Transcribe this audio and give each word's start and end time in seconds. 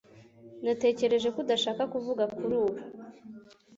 Natekereje 0.63 1.27
ko 1.33 1.37
udashaka 1.43 1.83
kuvuga 1.93 2.23
kuri 2.35 2.53
ubu 2.63 2.79